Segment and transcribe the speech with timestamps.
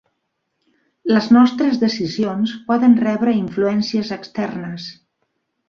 [1.13, 4.91] Les nostres decisions poden rebre influències externes.